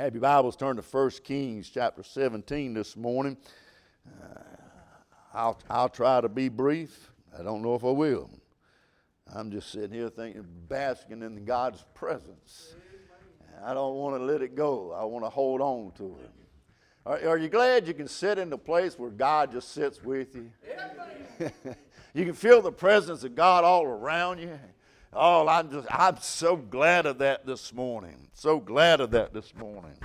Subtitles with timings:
[0.00, 3.36] Have your Bibles turned to 1 Kings chapter 17 this morning.
[4.08, 4.40] Uh,
[5.34, 7.12] I'll, I'll try to be brief.
[7.38, 8.30] I don't know if I will.
[9.30, 12.76] I'm just sitting here thinking, basking in God's presence.
[13.62, 14.90] I don't want to let it go.
[14.92, 16.30] I want to hold on to it.
[17.04, 20.34] Are, are you glad you can sit in the place where God just sits with
[20.34, 20.50] you?
[22.14, 24.58] you can feel the presence of God all around you.
[25.12, 28.28] Oh, I'm just I'm so glad of that this morning.
[28.32, 29.96] So glad of that this morning.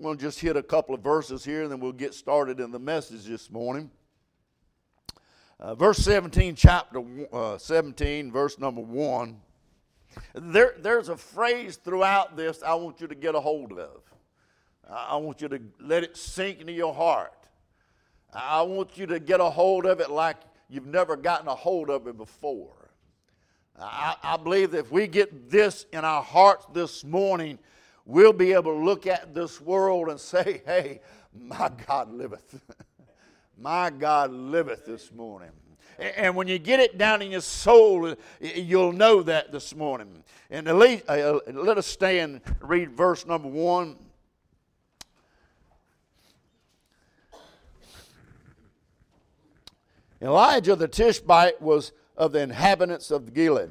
[0.00, 2.58] I'm going to just hit a couple of verses here and then we'll get started
[2.58, 3.90] in the message this morning.
[5.58, 9.38] Uh, verse 17, chapter uh, 17, verse number 1.
[10.34, 14.00] There, there's a phrase throughout this I want you to get a hold of.
[14.88, 17.34] I want you to let it sink into your heart.
[18.32, 20.36] I want you to get a hold of it like
[20.68, 22.80] you've never gotten a hold of it before.
[23.78, 27.58] I, I, believe that if we get this in our hearts this morning,
[28.04, 31.00] we'll be able to look at this world and say, hey,
[31.32, 32.60] my God liveth.
[33.58, 35.50] my God liveth this morning.
[35.98, 40.24] And when you get it down in your soul, you'll know that this morning.
[40.50, 43.96] And least, uh, let us stand and read verse number one.
[50.22, 53.70] Elijah the Tishbite was of the inhabitants of Gilead,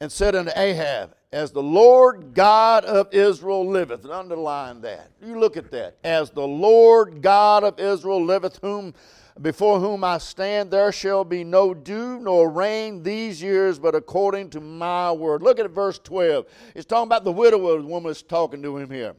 [0.00, 5.10] and said unto Ahab, As the Lord God of Israel liveth, and underline that.
[5.22, 5.96] You look at that.
[6.02, 8.94] As the Lord God of Israel liveth, whom
[9.40, 14.50] before whom I stand, there shall be no dew nor rain these years, but according
[14.50, 15.42] to my word.
[15.42, 16.46] Look at verse 12.
[16.74, 19.14] It's talking about the widow woman is talking to him here.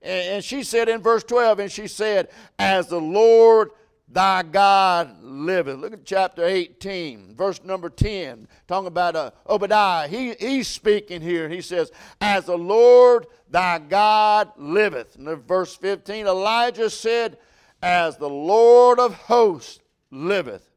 [0.00, 3.70] And she said in verse 12, and she said, As the Lord
[4.10, 5.78] thy God liveth.
[5.78, 10.08] Look at chapter 18, verse number 10, talking about uh, Obadiah.
[10.08, 15.16] He, he's speaking here, he says, As the Lord thy God liveth.
[15.16, 17.38] And verse 15, Elijah said,
[17.82, 19.80] As the Lord of hosts
[20.10, 20.68] liveth,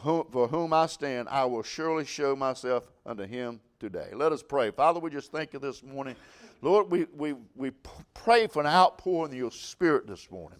[0.00, 4.10] for whom I stand, I will surely show myself unto him today.
[4.14, 4.70] Let us pray.
[4.70, 6.16] Father, we just thank you this morning.
[6.62, 7.70] Lord, we, we, we
[8.14, 10.58] pray for an outpouring of your spirit this morning.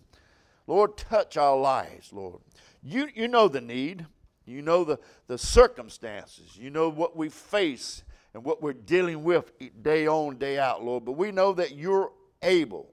[0.66, 2.41] Lord, touch our lives, Lord.
[2.82, 4.06] You, you know the need.
[4.44, 6.56] You know the, the circumstances.
[6.56, 11.04] You know what we face and what we're dealing with day on, day out, Lord.
[11.04, 12.12] But we know that you're
[12.43, 12.93] able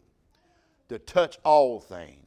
[0.90, 2.23] to touch all things.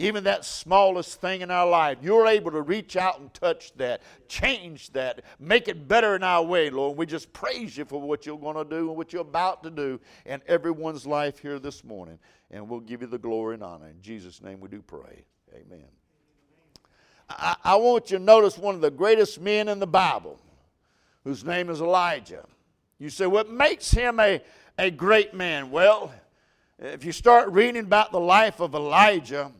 [0.00, 4.00] Even that smallest thing in our life, you're able to reach out and touch that,
[4.28, 6.96] change that, make it better in our way, Lord.
[6.96, 9.70] We just praise you for what you're going to do and what you're about to
[9.70, 12.18] do in everyone's life here this morning
[12.50, 13.88] and we'll give you the glory and honor.
[13.88, 15.26] In Jesus' name we do pray.
[15.54, 15.84] Amen.
[17.28, 20.40] I, I want you to notice one of the greatest men in the Bible,
[21.24, 22.46] whose name is Elijah.
[22.98, 24.40] You say, what makes him a,
[24.78, 25.70] a great man?
[25.70, 26.10] Well,
[26.78, 29.52] if you start reading about the life of Elijah,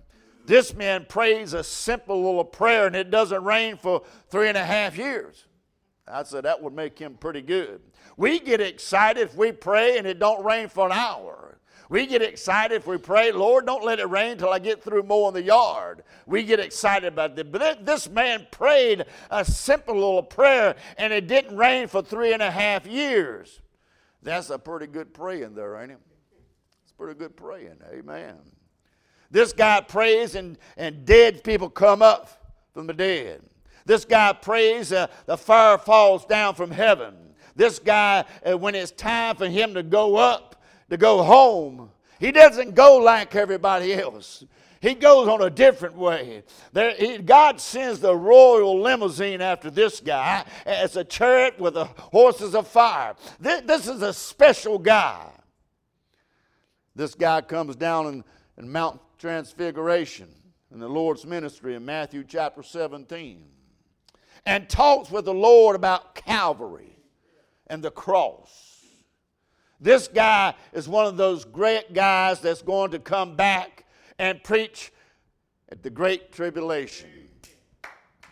[0.51, 4.65] this man prays a simple little prayer and it doesn't rain for three and a
[4.65, 5.47] half years.
[6.09, 7.81] I said that would make him pretty good.
[8.17, 11.61] We get excited if we pray and it don't rain for an hour.
[11.89, 15.05] We get excited if we pray, Lord, don't let it rain till I get through
[15.05, 16.03] mowing the yard.
[16.27, 17.53] We get excited about that.
[17.53, 22.43] But this man prayed a simple little prayer, and it didn't rain for three and
[22.43, 23.61] a half years.
[24.21, 25.99] That's a pretty good praying there, ain't it?
[26.83, 27.77] It's pretty good praying.
[27.93, 28.37] Amen.
[29.31, 33.43] This guy prays, and, and dead people come up from the dead.
[33.87, 37.15] This guy prays, uh, the fire falls down from heaven.
[37.57, 41.91] This guy, uh, when it's time for him to go up, to go home.
[42.19, 44.45] He doesn't go like everybody else.
[44.81, 46.43] He goes on a different way.
[46.73, 51.85] There, he, God sends the royal limousine after this guy as a chariot with the
[51.85, 53.15] horses of fire.
[53.39, 55.27] This, this, is a special guy.
[56.97, 58.25] This guy comes down in,
[58.57, 60.29] in Mount Transfiguration
[60.73, 63.45] in the Lord's ministry in Matthew chapter 17
[64.47, 66.97] and talks with the Lord about Calvary
[67.67, 68.83] and the cross.
[69.79, 73.85] This guy is one of those great guys that's going to come back
[74.19, 74.91] and preach
[75.69, 77.11] at the great tribulation.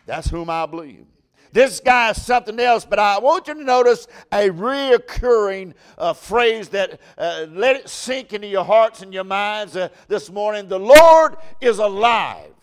[0.07, 1.05] That's whom I believe.
[1.51, 6.69] This guy is something else, but I want you to notice a reoccurring uh, phrase
[6.69, 10.67] that uh, let it sink into your hearts and your minds uh, this morning.
[10.67, 12.53] The Lord is alive.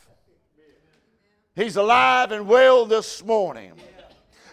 [1.56, 3.72] He's alive and well this morning.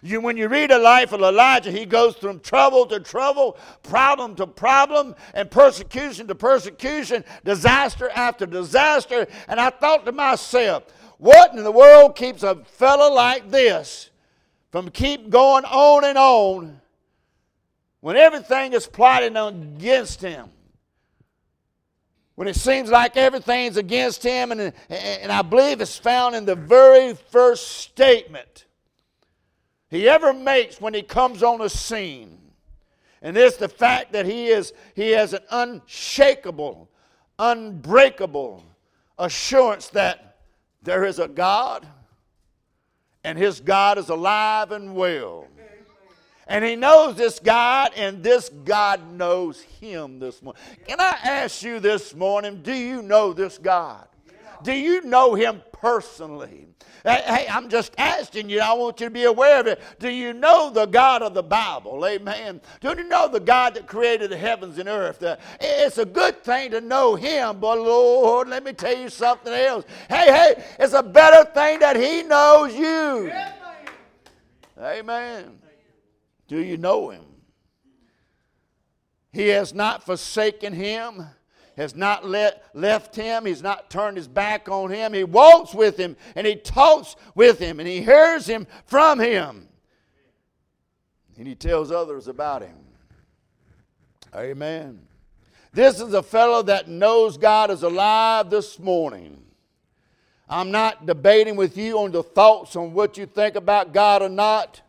[0.01, 4.35] You, when you read the life of Elijah, he goes from trouble to trouble, problem
[4.35, 9.27] to problem, and persecution to persecution, disaster after disaster.
[9.47, 10.83] And I thought to myself,
[11.19, 14.09] what in the world keeps a fellow like this
[14.73, 16.81] from keep going on and on
[17.99, 20.49] when everything is plotting against him.
[22.33, 26.55] When it seems like everything's against him, and, and I believe it's found in the
[26.55, 28.65] very first statement
[29.91, 32.39] he ever makes when he comes on the scene.
[33.21, 36.89] And it's the fact that he, is, he has an unshakable,
[37.37, 38.63] unbreakable
[39.19, 40.37] assurance that
[40.81, 41.87] there is a God
[43.23, 45.47] and his God is alive and well.
[46.45, 50.61] And he knows this God, and this God knows him this morning.
[50.85, 54.07] Can I ask you this morning, do you know this God?
[54.61, 56.67] Do you know him personally?
[57.03, 58.61] Hey, I'm just asking you.
[58.61, 59.81] I want you to be aware of it.
[59.99, 62.05] Do you know the God of the Bible?
[62.05, 62.61] Amen.
[62.79, 65.21] Do you know the God that created the heavens and earth?
[65.21, 69.51] Uh, it's a good thing to know Him, but Lord, let me tell you something
[69.51, 69.83] else.
[70.07, 73.33] Hey, hey, it's a better thing that He knows you.
[74.79, 75.59] Amen.
[76.47, 77.25] Do you know Him?
[79.33, 81.25] He has not forsaken Him
[81.77, 83.45] has not let, left him.
[83.45, 85.13] He's not turned his back on him.
[85.13, 89.67] He walks with him and he talks with him and he hears him from him.
[91.37, 92.77] And he tells others about him.
[94.35, 94.99] Amen.
[95.73, 99.43] This is a fellow that knows God is alive this morning.
[100.47, 104.29] I'm not debating with you on the thoughts on what you think about God or
[104.29, 104.81] not.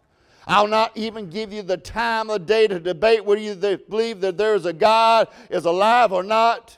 [0.47, 4.37] I'll not even give you the time of day to debate whether you believe that
[4.37, 6.77] there's a God is alive or not.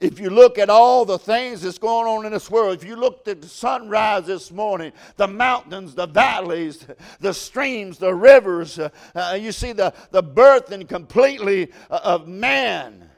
[0.00, 2.96] If you look at all the things that's going on in this world, if you
[2.96, 6.86] looked at the sunrise this morning, the mountains, the valleys,
[7.20, 12.26] the streams, the rivers, uh, uh, you see the, the birth and completely uh, of
[12.26, 13.10] man,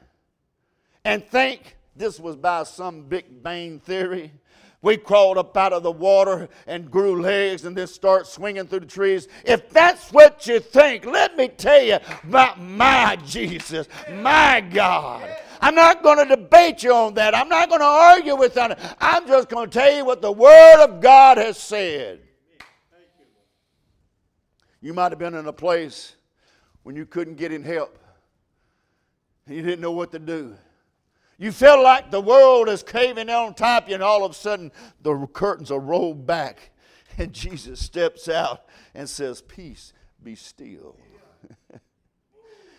[1.05, 4.33] and think this was by some Big Bang theory
[4.83, 8.81] we crawled up out of the water and grew legs and then start swinging through
[8.81, 9.29] the trees.
[9.45, 15.27] If that's what you think, let me tell you about my Jesus, my God.
[15.61, 17.33] I'm not going to debate you on that.
[17.33, 18.67] I'm not going to argue with you.
[18.99, 22.19] I'm just going to tell you what the Word of God has said.
[24.81, 26.17] You might have been in a place
[26.83, 27.97] when you couldn't get in help.
[29.47, 30.55] You didn't know what to do.
[31.43, 34.31] You feel like the world is caving in on top of you, and all of
[34.31, 36.71] a sudden the curtains are rolled back,
[37.17, 38.63] and Jesus steps out
[38.95, 39.91] and says, Peace,
[40.23, 40.95] be still.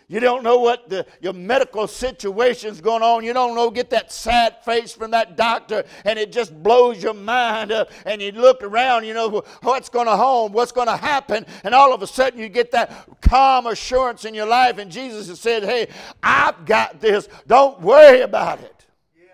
[0.06, 3.24] You don't know what the, your medical situation's going on.
[3.24, 7.14] You don't know, get that sad face from that doctor, and it just blows your
[7.14, 7.90] mind up.
[8.04, 11.74] And you look around, you know, what's going to home, what's going to happen, and
[11.74, 14.76] all of a sudden you get that calm assurance in your life.
[14.76, 15.88] And Jesus has said, Hey,
[16.22, 17.28] I've got this.
[17.46, 18.86] Don't worry about it.
[19.16, 19.24] Yeah.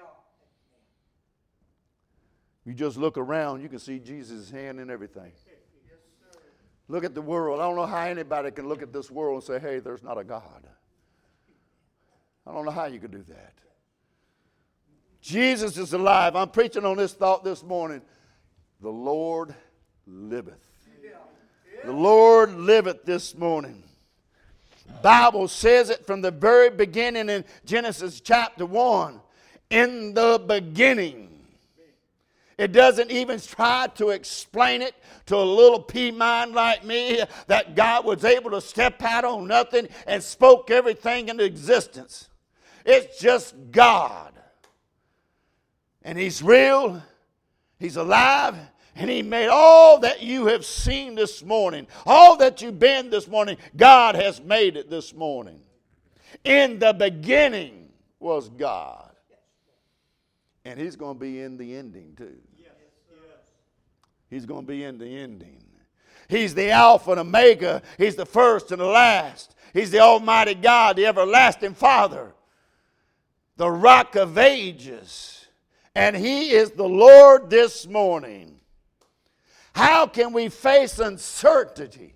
[2.64, 5.32] You just look around, you can see Jesus' hand in everything.
[6.90, 7.60] Look at the world.
[7.60, 10.18] I don't know how anybody can look at this world and say, hey, there's not
[10.18, 10.66] a God.
[12.44, 13.54] I don't know how you could do that.
[15.20, 16.34] Jesus is alive.
[16.34, 18.02] I'm preaching on this thought this morning.
[18.80, 19.54] The Lord
[20.04, 20.58] liveth.
[21.84, 23.84] The Lord liveth this morning.
[25.00, 29.20] Bible says it from the very beginning in Genesis chapter 1.
[29.70, 31.29] In the beginning
[32.60, 37.74] it doesn't even try to explain it to a little pea mind like me that
[37.74, 42.28] God was able to step out on nothing and spoke everything into existence.
[42.84, 44.34] It's just God.
[46.02, 47.02] And He's real,
[47.78, 48.56] He's alive,
[48.94, 53.26] and He made all that you have seen this morning, all that you've been this
[53.26, 55.60] morning, God has made it this morning.
[56.44, 57.88] In the beginning
[58.18, 59.12] was God.
[60.66, 62.36] And He's going to be in the ending too.
[64.30, 65.62] He's going to be in the ending.
[66.28, 67.82] He's the Alpha and Omega.
[67.98, 69.56] He's the first and the last.
[69.74, 72.32] He's the Almighty God, the everlasting Father,
[73.56, 75.48] the rock of ages.
[75.96, 78.60] And He is the Lord this morning.
[79.74, 82.14] How can we face uncertainty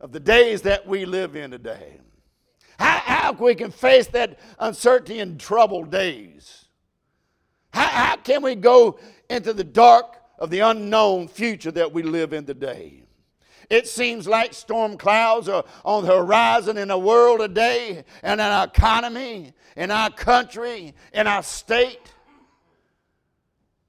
[0.00, 2.00] of the days that we live in today?
[2.78, 6.64] How, how we can face that uncertainty in troubled days?
[7.72, 8.98] How, how can we go
[9.28, 13.02] into the dark of the unknown future that we live in today.
[13.68, 18.46] It seems like storm clouds are on the horizon in the world today and in
[18.46, 22.12] our economy, in our country, in our state.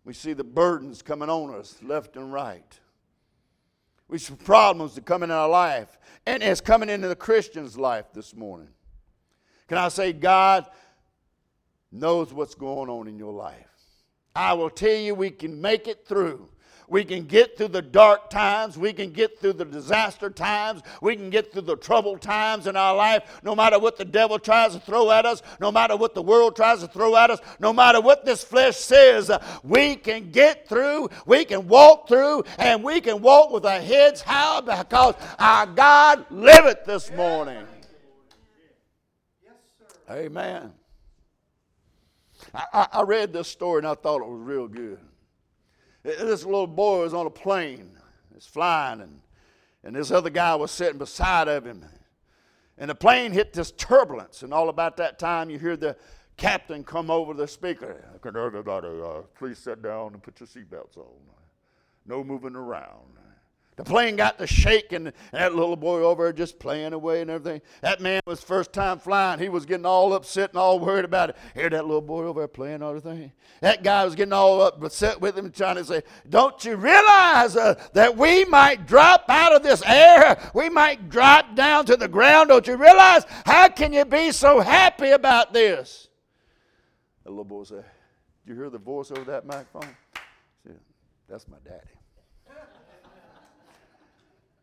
[0.04, 2.80] We see the burdens coming on us left and right.
[4.08, 8.06] We see problems that come in our life, and it's coming into the Christian's life
[8.13, 8.70] this morning.
[9.68, 10.66] Can I say, God
[11.92, 13.66] knows what's going on in your life?
[14.38, 16.48] I will tell you we can make it through.
[16.88, 18.77] We can get through the dark times.
[18.77, 20.84] We can get through the disaster times.
[21.01, 24.38] We can get through the troubled times in our life, no matter what the devil
[24.38, 27.39] tries to throw at us, no matter what the world tries to throw at us,
[27.60, 29.32] no matter what this flesh says.
[29.63, 34.22] We can get through, we can walk through, and we can walk with our heads
[34.22, 37.65] high because our God liveth this morning.
[40.10, 40.76] Amen.
[42.54, 45.00] I, I, read this story and I thought it was real good.
[46.04, 47.92] This little boy was on a plane,
[48.36, 49.20] it's flying, and,
[49.84, 51.84] and this other guy was sitting beside of him.
[52.77, 55.98] And the plane hit this turbulence, and all about that time you hear the
[56.38, 58.06] captain come over the speaker.
[59.38, 61.06] Please sit down and put your seatbelts on.
[62.06, 63.18] No moving around.
[63.77, 67.29] The plane got to shaking, and that little boy over there just playing away and
[67.29, 67.62] everything.
[67.81, 69.39] That man was first time flying.
[69.39, 71.38] He was getting all upset and all worried about it.
[71.53, 73.31] Hear that little boy over there playing all the thing.
[73.62, 77.75] That guy was getting all upset with him, trying to say, "Don't you realize uh,
[77.93, 80.39] that we might drop out of this air?
[80.55, 82.50] We might drop down to the ground.
[82.50, 83.25] Don't you realize?
[83.46, 86.10] How can you be so happy about this?"
[87.25, 87.86] The little boy said,
[88.43, 89.96] "Did you hear the voice over that microphone?"
[90.63, 90.79] Said,
[91.29, 91.97] "That's my daddy."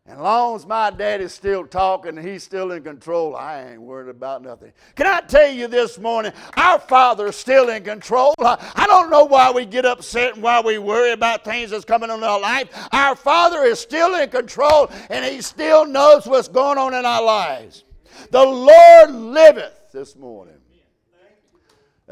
[0.07, 4.11] And long as my daddy's still talking and he's still in control, I ain't worried
[4.11, 4.71] about nothing.
[4.97, 8.35] Can I tell you this morning, our Father is still in control.
[8.39, 12.11] I don't know why we get upset and why we worry about things that's coming
[12.11, 12.69] on our life.
[12.93, 17.23] Our Father is still in control and he still knows what's going on in our
[17.23, 17.85] lives.
[18.31, 20.59] The Lord liveth this morning.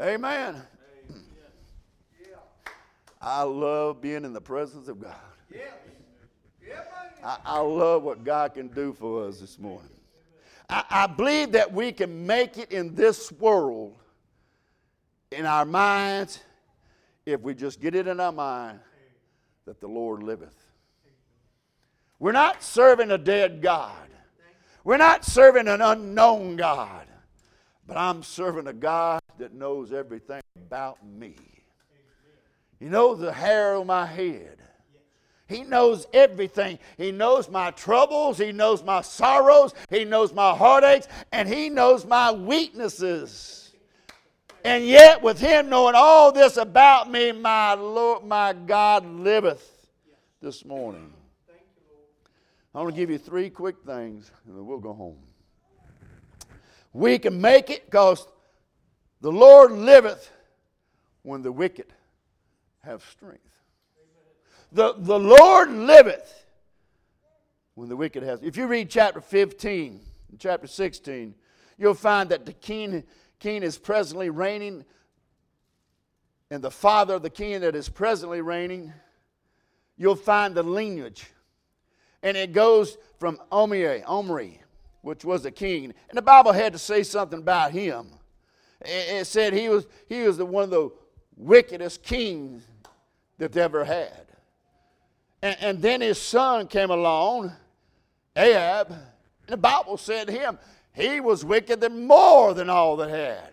[0.01, 0.63] Amen.
[3.21, 5.15] I love being in the presence of God.
[7.23, 9.89] I, I love what God can do for us this morning.
[10.69, 13.95] I, I believe that we can make it in this world,
[15.31, 16.39] in our minds,
[17.25, 18.79] if we just get it in our mind
[19.65, 20.55] that the Lord liveth.
[22.19, 23.95] We're not serving a dead God.
[24.83, 27.07] We're not serving an unknown God.
[27.85, 31.35] But I'm serving a God that knows everything about me.
[32.79, 34.59] He knows the hair on my head.
[35.47, 36.79] He knows everything.
[36.97, 38.37] He knows my troubles.
[38.37, 39.73] He knows my sorrows.
[39.89, 41.07] He knows my heartaches.
[41.31, 43.73] And He knows my weaknesses.
[44.63, 49.89] And yet, with Him knowing all this about me, my Lord, my God liveth
[50.41, 51.11] this morning.
[52.73, 55.17] I want to give you three quick things, and then we'll go home.
[56.91, 58.25] We can make it because
[59.21, 60.31] the Lord liveth
[61.21, 61.93] when the wicked
[62.83, 63.52] have strength.
[64.73, 66.45] The, the Lord liveth
[67.75, 68.41] when the wicked has.
[68.41, 70.01] If you read chapter 15
[70.31, 71.35] and chapter 16,
[71.77, 73.03] you'll find that the king,
[73.39, 74.83] king is presently reigning,
[76.49, 78.91] and the father of the king that is presently reigning,
[79.95, 81.27] you'll find the lineage.
[82.23, 84.59] And it goes from Omri, Omri,
[85.01, 85.93] which was a king.
[86.09, 88.07] And the Bible had to say something about him.
[88.81, 90.89] It said he was, he was the, one of the
[91.37, 92.63] wickedest kings
[93.37, 94.22] that they ever had.
[95.43, 97.51] And, and then his son came along,
[98.33, 99.01] Ahab, and
[99.47, 100.57] the Bible said to him,
[100.93, 103.51] he was wicked than more than all that had.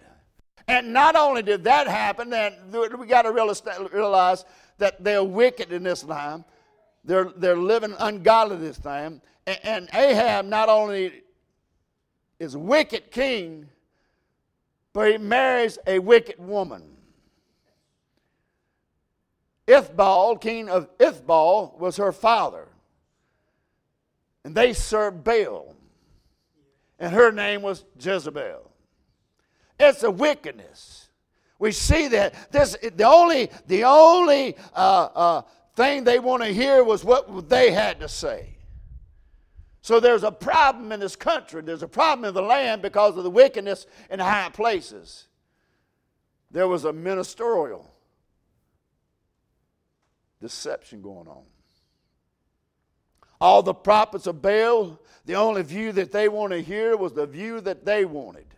[0.69, 4.45] And not only did that happen, and we got to realize
[4.79, 6.45] that they're wicked in this time.
[7.05, 9.21] They're, they're living ungodly this time.
[9.49, 11.25] And, and Ahab not only
[12.39, 13.69] is a wicked king,
[14.93, 16.85] but he marries a wicked woman.
[19.67, 22.69] Ithbal, king of Ithbal, was her father.
[24.45, 25.77] And they served Baal.
[26.99, 28.71] And her name was Jezebel.
[29.79, 31.09] It's a wickedness.
[31.59, 35.43] We see that this the only the only uh, uh,
[35.75, 38.57] thing they want to hear was what they had to say.
[39.83, 41.63] So there's a problem in this country.
[41.63, 45.29] There's a problem in the land because of the wickedness in high places.
[46.51, 47.91] There was a ministerial
[50.41, 51.43] deception going on.
[53.41, 57.27] All the prophets of Baal, the only view that they want to hear was the
[57.27, 58.50] view that they wanted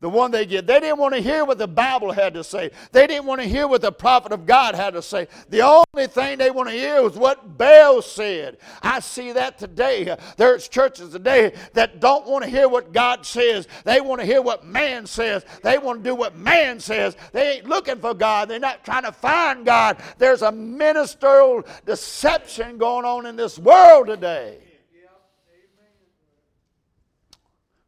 [0.00, 0.66] the one they get.
[0.66, 2.70] They didn't want to hear what the Bible had to say.
[2.92, 5.26] They didn't want to hear what the prophet of God had to say.
[5.48, 8.58] The only thing they want to hear was what Baal said.
[8.80, 10.16] I see that today.
[10.36, 13.66] There's churches today that don't want to hear what God says.
[13.84, 15.44] They want to hear what man says.
[15.64, 17.16] They want to do what man says.
[17.32, 18.48] They ain't looking for God.
[18.48, 20.00] They're not trying to find God.
[20.16, 24.58] There's a ministerial deception going on in this world today.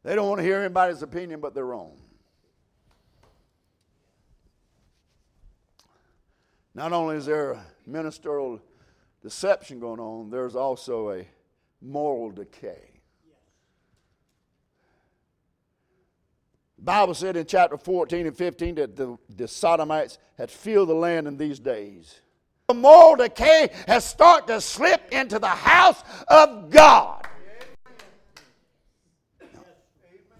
[0.02, 1.99] They don't want to hear anybody's opinion but their own.
[6.74, 8.60] Not only is there ministerial
[9.22, 11.26] deception going on, there's also a
[11.80, 12.90] moral decay.
[16.78, 20.94] The Bible said in chapter 14 and 15 that the, the Sodomites had filled the
[20.94, 22.20] land in these days.
[22.68, 27.26] The moral decay has started to slip into the house of God.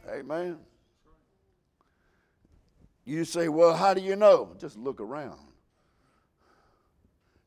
[0.08, 0.58] Amen.
[3.04, 4.54] You say, well, how do you know?
[4.58, 5.49] Just look around.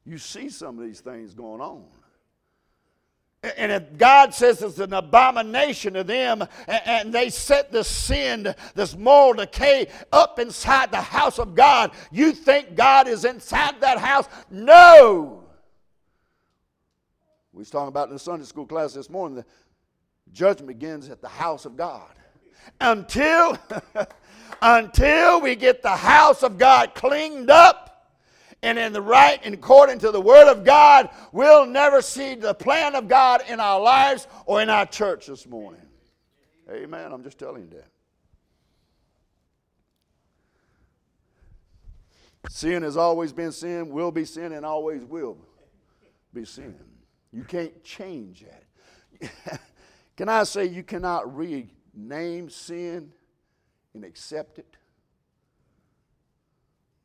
[0.05, 1.85] You see some of these things going on.
[3.57, 8.95] And if God says it's an abomination to them, and they set the sin, this
[8.95, 14.29] moral decay, up inside the house of God, you think God is inside that house?
[14.49, 15.43] No.
[17.51, 19.35] We was talking about in the Sunday school class this morning.
[19.35, 19.45] The
[20.31, 22.11] judgment begins at the house of God.
[22.79, 23.57] Until,
[24.61, 27.82] until we get the house of God cleaned up
[28.63, 32.53] and in the right and according to the Word of God, we'll never see the
[32.53, 35.81] plan of God in our lives or in our church this morning.
[36.71, 37.11] Amen.
[37.11, 37.89] I'm just telling you that.
[42.49, 45.37] Sin has always been sin, will be sin, and always will
[46.33, 46.75] be sin.
[47.31, 48.45] You can't change
[49.19, 49.59] that.
[50.17, 53.11] Can I say you cannot rename sin
[53.93, 54.77] and accept it?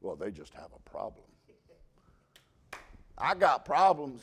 [0.01, 1.25] Well, they just have a problem.
[3.21, 4.23] I got problems.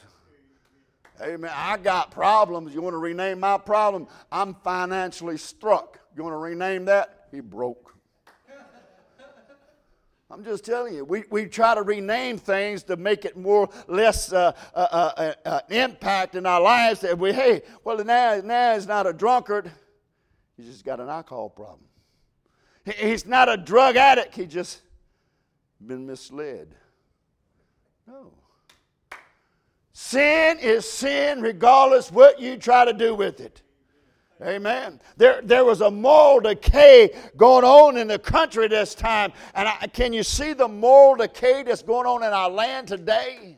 [1.22, 1.52] Amen.
[1.54, 2.74] I got problems.
[2.74, 4.08] You want to rename my problem?
[4.32, 6.00] I'm financially struck.
[6.16, 7.28] You want to rename that?
[7.32, 7.94] He broke.
[10.32, 14.34] I'm just telling you, we, we try to rename things to make it more less
[14.34, 17.02] uh, uh, uh, uh impact in our lives.
[17.02, 19.72] That we, hey, well, now, now he's not a drunkard.
[20.58, 21.88] He's just got an alcohol problem.
[22.86, 24.36] He, he's not a drug addict.
[24.36, 24.82] He just
[25.86, 26.74] been misled.
[28.08, 28.34] No.
[29.98, 33.62] Sin is sin regardless what you try to do with it.
[34.42, 35.00] Amen.
[35.16, 39.32] There, there was a moral decay going on in the country this time.
[39.54, 43.56] And I, can you see the moral decay that's going on in our land today?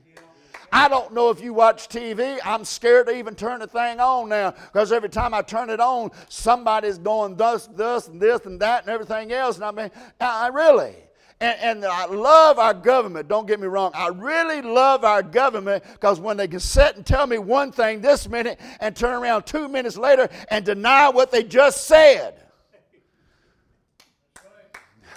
[0.71, 2.37] I don't know if you watch TV.
[2.45, 5.79] I'm scared to even turn the thing on now because every time I turn it
[5.79, 9.55] on, somebody's going thus, this, and this, and that, and everything else.
[9.55, 9.89] And I mean,
[10.21, 10.93] I really.
[11.39, 13.91] And, and I love our government, don't get me wrong.
[13.93, 18.01] I really love our government because when they can sit and tell me one thing
[18.01, 22.41] this minute and turn around two minutes later and deny what they just said.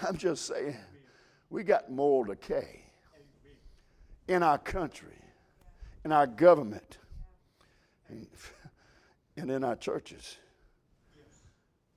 [0.07, 0.77] I'm just saying,
[1.49, 2.83] we got moral decay
[4.29, 5.17] in our country,
[6.05, 6.99] in our government,
[9.37, 10.37] and in our churches.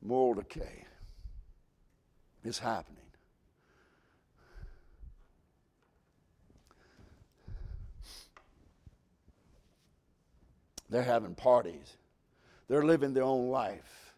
[0.02, 0.86] Moral decay
[2.44, 3.03] is happening.
[10.94, 11.98] They're having parties.
[12.68, 14.14] They're living their own life.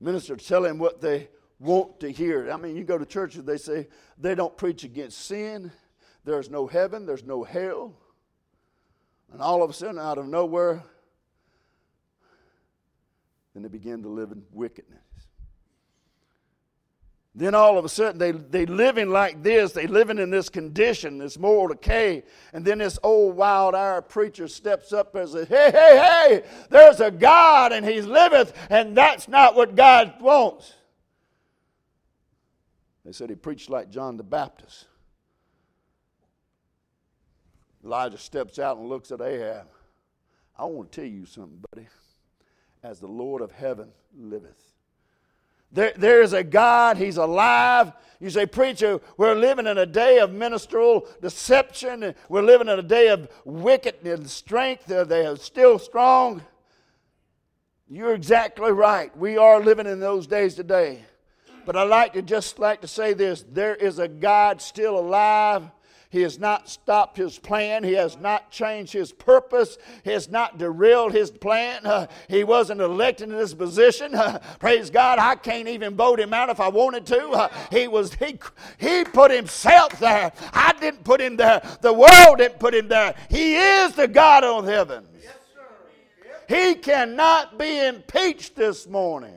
[0.00, 1.28] Ministers tell them what they
[1.60, 2.50] want to hear.
[2.50, 5.70] I mean, you go to churches, they say they don't preach against sin.
[6.24, 7.92] There's no heaven, there's no hell.
[9.30, 10.82] And all of a sudden, out of nowhere,
[13.52, 15.03] then they begin to live in wickedness.
[17.36, 21.18] Then all of a sudden they they living like this, they living in this condition,
[21.18, 25.70] this moral decay, and then this old wild eyed preacher steps up and says, Hey,
[25.72, 30.74] hey, hey, there's a God and he liveth, and that's not what God wants.
[33.04, 34.86] They said he preached like John the Baptist.
[37.84, 39.66] Elijah steps out and looks at Ahab.
[40.56, 41.88] I want to tell you something, buddy.
[42.82, 44.73] As the Lord of heaven liveth
[45.74, 47.92] there, there is a God, He's alive.
[48.20, 52.14] You say, Preacher, we're living in a day of ministerial deception.
[52.28, 54.86] We're living in a day of wickedness and strength.
[54.86, 56.42] They are still strong.
[57.88, 59.14] You're exactly right.
[59.16, 61.04] We are living in those days today.
[61.66, 65.70] But I'd like to just like to say this there is a God still alive
[66.14, 67.82] he has not stopped his plan.
[67.82, 69.78] He has not changed his purpose.
[70.04, 71.84] He has not derailed his plan.
[71.84, 74.14] Uh, he wasn't elected in this position.
[74.14, 77.30] Uh, praise God, I can't even vote him out if I wanted to.
[77.30, 78.38] Uh, he was he
[78.78, 80.30] he put himself there.
[80.52, 81.60] I didn't put him there.
[81.80, 83.16] The world didn't put him there.
[83.28, 85.04] He is the God of heaven.
[85.20, 85.32] Yes,
[86.48, 89.34] he cannot be impeached this morning.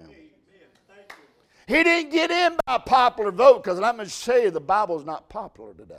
[1.65, 5.27] He didn't get in by popular vote because let me say you, the Bible's not
[5.27, 5.95] popular today.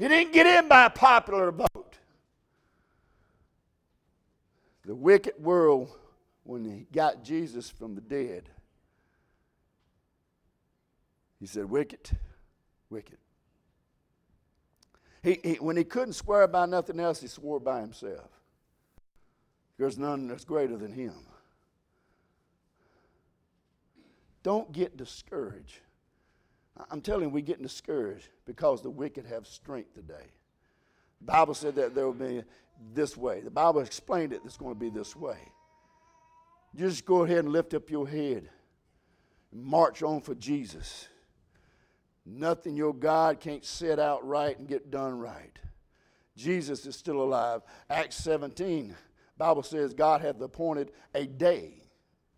[0.00, 1.98] He didn't get in by popular vote.
[4.86, 5.90] The wicked world,
[6.42, 8.48] when he got Jesus from the dead,
[11.38, 12.16] he said, Wicked,
[12.88, 13.18] wicked.
[15.22, 18.30] He, he, when he couldn't swear by nothing else, he swore by himself.
[19.76, 21.12] There's none that's greater than him.
[24.42, 25.80] Don't get discouraged.
[26.90, 30.32] I'm telling you, we're getting discouraged because the wicked have strength today.
[31.20, 32.42] The Bible said that there will be
[32.94, 33.40] this way.
[33.40, 35.38] The Bible explained it, it's going to be this way.
[36.72, 38.48] You just go ahead and lift up your head
[39.52, 41.08] and march on for Jesus.
[42.24, 45.58] Nothing your God can't set out right and get done right.
[46.36, 47.62] Jesus is still alive.
[47.88, 48.94] Acts 17,
[49.36, 51.82] Bible says God hath appointed a day,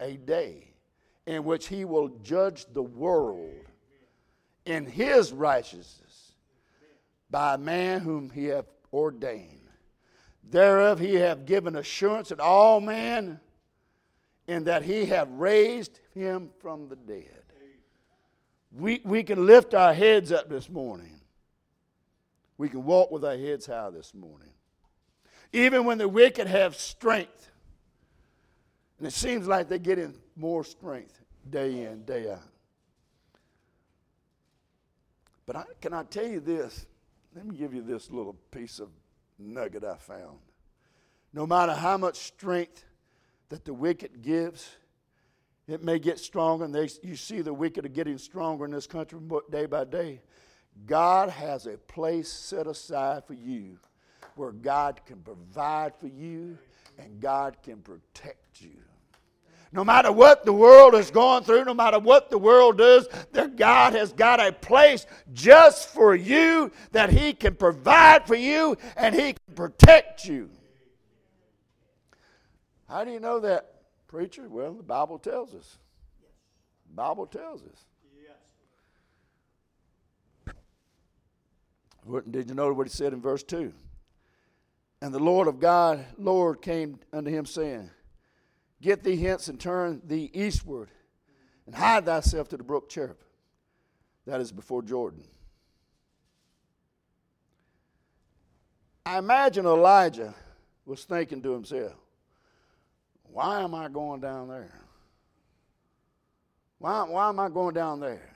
[0.01, 0.73] a day
[1.27, 3.53] in which he will judge the world
[4.65, 6.33] in his righteousness
[7.31, 9.59] by a man whom he hath ordained.
[10.49, 13.41] Thereof he hath given assurance to all men
[14.47, 17.43] in that he hath raised him from the dead.
[18.71, 21.21] We, we can lift our heads up this morning.
[22.59, 24.49] We can walk with our heads high this morning.
[25.53, 27.51] Even when the wicked have strength,
[28.99, 31.21] and it seems like they're getting more strength
[31.51, 32.52] day in, day out.
[35.53, 36.87] But I, can I tell you this?
[37.37, 38.89] Let me give you this little piece of
[39.39, 40.39] nugget I found.
[41.35, 42.85] No matter how much strength
[43.51, 44.71] that the wicked gives,
[45.69, 48.87] it may get stronger, and they, you see the wicked are getting stronger in this
[48.87, 49.19] country
[49.51, 50.23] day by day.
[50.87, 53.79] God has a place set aside for you
[54.37, 56.57] where God can provide for you
[56.99, 58.79] and God can protect you.
[59.73, 63.57] No matter what the world is going through, no matter what the world does, that
[63.57, 69.15] God has got a place just for you that He can provide for you and
[69.15, 70.51] He can protect you.
[72.87, 73.75] How do you know that,
[74.09, 74.47] preacher?
[74.47, 75.79] Well, the Bible tells us.
[76.91, 77.87] The Bible tells us.
[82.31, 83.73] Did you know what he said in verse 2?
[85.01, 87.91] And the Lord of God, Lord, came unto him, saying,
[88.83, 90.91] Get thee hence and turn thee eastward,
[91.67, 93.25] and hide thyself to the brook Cherith.
[94.27, 95.23] that is before Jordan.
[99.07, 100.35] I imagine Elijah
[100.85, 101.95] was thinking to himself,
[103.23, 104.75] Why am I going down there?
[106.79, 108.29] Why, why am I going down there?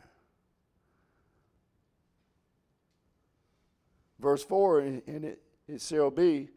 [4.20, 6.50] Verse 4 in it, it shall be,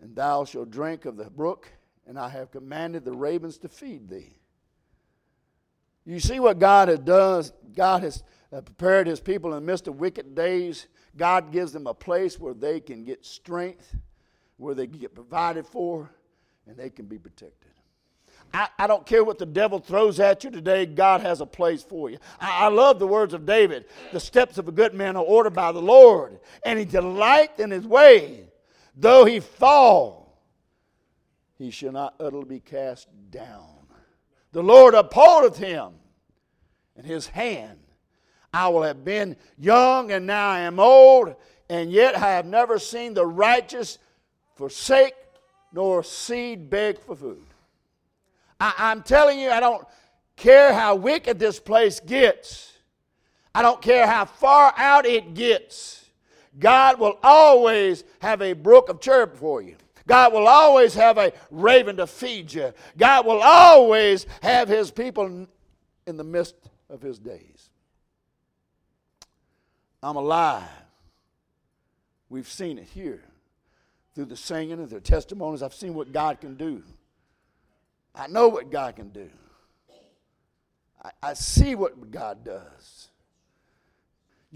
[0.00, 1.70] and thou shalt drink of the brook
[2.06, 4.38] and I have commanded the ravens to feed thee.
[6.04, 7.44] You see what God has done?
[7.74, 10.86] God has uh, prepared his people in the midst of wicked days.
[11.16, 13.96] God gives them a place where they can get strength,
[14.56, 16.10] where they can get provided for,
[16.66, 17.72] and they can be protected.
[18.54, 21.82] I, I, don't care what the devil throws at you today, God has a place
[21.82, 22.18] for you.
[22.40, 23.86] I, I, love the words of David.
[24.12, 27.72] The steps of a good man are ordered by the Lord, and he delights in
[27.72, 28.48] his way.
[28.94, 30.25] Though he fall,
[31.58, 33.86] he shall not utterly be cast down.
[34.52, 35.92] The Lord upholdeth him
[36.96, 37.78] and his hand.
[38.52, 41.34] I will have been young and now I am old,
[41.68, 43.98] and yet I have never seen the righteous
[44.54, 45.14] forsake
[45.72, 47.44] nor seed beg for food.
[48.58, 49.86] I, am telling you, I don't
[50.36, 52.72] care how wicked this place gets.
[53.54, 56.06] I don't care how far out it gets.
[56.58, 59.76] God will always have a brook of Cherith for you.
[60.06, 62.72] God will always have a raven to feed you.
[62.96, 65.46] God will always have his people
[66.06, 66.54] in the midst
[66.88, 67.70] of his days.
[70.02, 70.62] I'm alive.
[72.28, 73.22] We've seen it here
[74.14, 75.62] through the singing and their testimonies.
[75.62, 76.82] I've seen what God can do.
[78.14, 79.28] I know what God can do.
[81.02, 82.95] I, I see what God does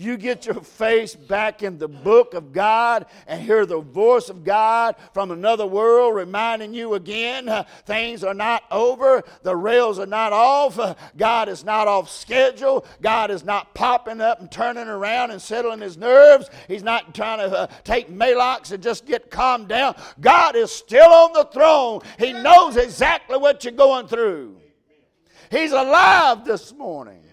[0.00, 4.44] you get your face back in the book of God and hear the voice of
[4.44, 10.06] God from another world reminding you again uh, things are not over, the rails are
[10.06, 14.88] not off, uh, God is not off schedule, God is not popping up and turning
[14.88, 19.30] around and settling his nerves, He's not trying to uh, take Maalox and just get
[19.30, 19.94] calmed down.
[20.20, 24.56] God is still on the throne, He knows exactly what you're going through.
[25.50, 27.20] He's alive this morning.
[27.20, 27.30] And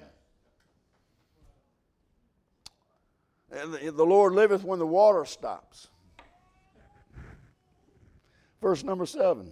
[3.50, 5.88] the, Lord liveth when the water stops.
[8.62, 9.52] Verse number seven.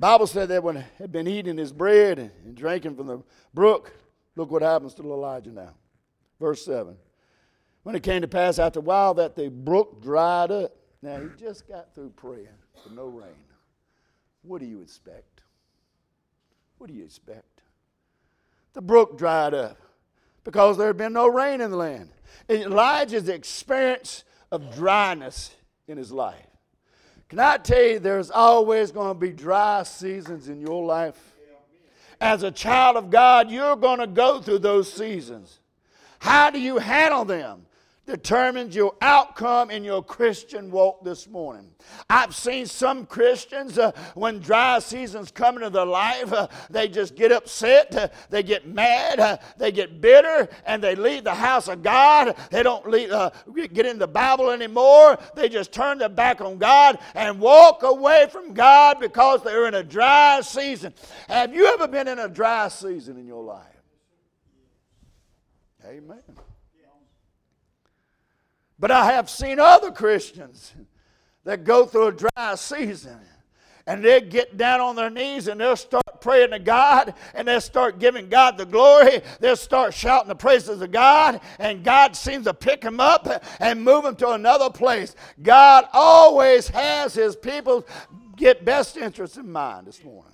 [0.00, 3.92] Bible said that when he had been eating his bread and drinking from the brook,
[4.34, 5.74] look what happens to Elijah now.
[6.40, 6.96] Verse 7.
[7.82, 10.74] When it came to pass after a while that the brook dried up.
[11.02, 12.48] Now he just got through praying
[12.82, 13.34] for no rain.
[14.42, 15.42] What do you expect?
[16.78, 17.60] What do you expect?
[18.72, 19.76] The brook dried up.
[20.44, 22.10] Because there had been no rain in the land.
[22.48, 25.54] Elijah's experience of dryness
[25.86, 26.46] in his life.
[27.28, 31.18] Can I tell you, there's always going to be dry seasons in your life?
[32.20, 35.60] As a child of God, you're going to go through those seasons.
[36.18, 37.66] How do you handle them?
[38.10, 41.70] Determines your outcome in your Christian walk this morning.
[42.08, 47.14] I've seen some Christians, uh, when dry seasons come into their life, uh, they just
[47.14, 51.68] get upset, uh, they get mad, uh, they get bitter, and they leave the house
[51.68, 52.34] of God.
[52.50, 53.30] They don't leave, uh,
[53.72, 55.16] get in the Bible anymore.
[55.36, 59.74] They just turn their back on God and walk away from God because they're in
[59.74, 60.94] a dry season.
[61.28, 63.66] Have you ever been in a dry season in your life?
[65.86, 66.22] Amen.
[68.80, 70.72] But I have seen other Christians
[71.44, 73.20] that go through a dry season
[73.86, 77.60] and they get down on their knees and they'll start praying to God and they'll
[77.60, 79.20] start giving God the glory.
[79.38, 83.28] They'll start shouting the praises of God and God seems to pick them up
[83.60, 85.14] and move them to another place.
[85.42, 87.86] God always has his people
[88.36, 90.32] get best interests in mind this morning.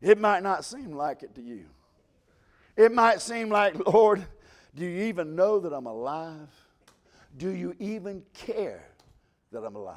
[0.00, 1.66] It might not seem like it to you.
[2.76, 4.26] It might seem like, Lord,
[4.74, 6.48] do you even know that I'm alive?
[7.36, 8.84] Do you even care
[9.52, 9.96] that I'm alive?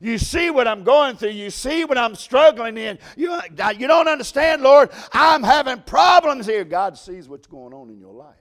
[0.00, 1.30] You see what I'm going through.
[1.30, 2.98] You see what I'm struggling in.
[3.16, 3.38] You,
[3.76, 4.90] you don't understand, Lord.
[5.12, 6.64] I'm having problems here.
[6.64, 8.36] God sees what's going on in your life,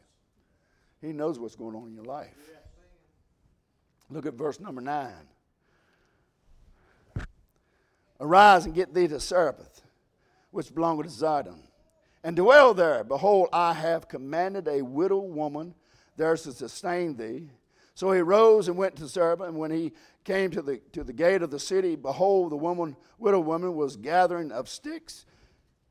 [1.02, 2.36] He knows what's going on in your life.
[4.10, 5.12] Look at verse number 9.
[8.22, 9.82] Arise and get thee to Zarephath,
[10.52, 11.60] which belongeth to Zidon
[12.23, 13.03] and dwell there.
[13.03, 15.73] Behold, I have commanded a widow woman
[16.17, 17.49] there to sustain thee.
[17.95, 19.91] So he rose and went to Zarephath, and when he
[20.23, 23.95] came to the, to the gate of the city, behold, the woman, widow woman was
[23.95, 25.25] gathering of sticks.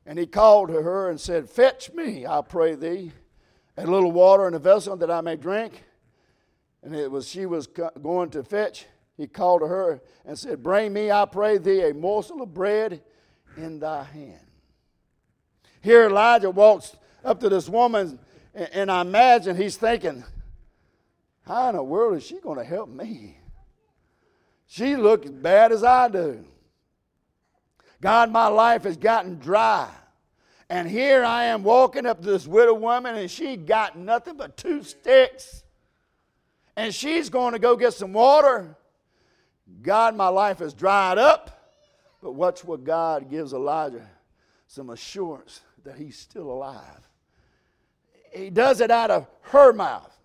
[0.05, 3.11] And he called to her and said, Fetch me, I pray thee,
[3.77, 5.83] a little water in a vessel that I may drink.
[6.81, 8.85] And it was she was going to fetch.
[9.17, 13.03] He called to her and said, Bring me, I pray thee, a morsel of bread
[13.57, 14.48] in thy hand.
[15.81, 18.19] Here Elijah walks up to this woman,
[18.53, 20.23] and I imagine he's thinking,
[21.45, 23.37] How in the world is she going to help me?
[24.67, 26.45] She looks as bad as I do.
[28.01, 29.89] God, my life has gotten dry.
[30.69, 34.55] And here I am walking up to this widow woman, and she got nothing but
[34.55, 35.63] two sticks.
[36.75, 38.77] And she's going to go get some water.
[39.81, 41.75] God, my life has dried up.
[42.21, 44.07] But watch what God gives Elijah
[44.67, 47.09] some assurance that he's still alive.
[48.31, 50.15] He does it out of her mouth.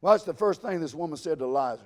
[0.00, 1.80] What's the first thing this woman said to Elijah?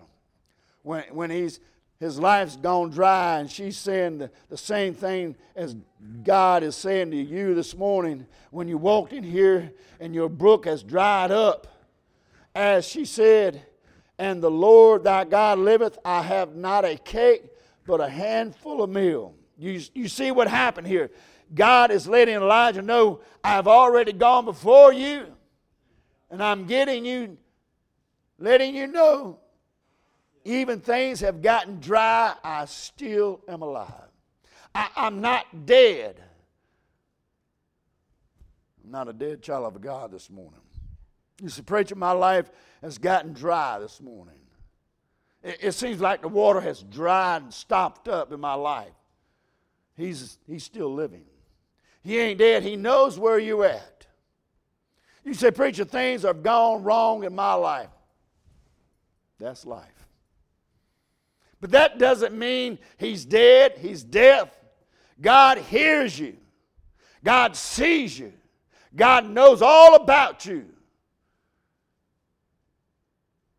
[0.82, 1.60] When, when he's,
[2.00, 5.76] his life's gone dry and she's saying the, the same thing as
[6.24, 10.64] God is saying to you this morning when you walked in here and your brook
[10.64, 11.68] has dried up.
[12.52, 13.62] As she said,
[14.18, 17.44] And the Lord thy God liveth, I have not a cake,
[17.86, 19.34] but a handful of meal.
[19.56, 21.12] You, you see what happened here.
[21.54, 25.26] God is letting Elijah know, I've already gone before you,
[26.30, 27.38] and I'm getting you,
[28.38, 29.38] letting you know,
[30.44, 34.08] even things have gotten dry, I still am alive.
[34.74, 36.22] I, am not dead.
[38.84, 40.60] I'm not a dead child of God this morning.
[41.42, 44.34] You see, preacher, my life has gotten dry this morning.
[45.42, 48.92] It, it seems like the water has dried and stopped up in my life.
[49.96, 51.24] He's, he's still living.
[52.02, 52.62] He ain't dead.
[52.62, 54.06] He knows where you're at.
[55.24, 57.90] You say, Preacher, things have gone wrong in my life.
[59.38, 59.86] That's life.
[61.60, 64.48] But that doesn't mean he's dead, he's deaf.
[65.20, 66.36] God hears you,
[67.22, 68.32] God sees you,
[68.96, 70.66] God knows all about you.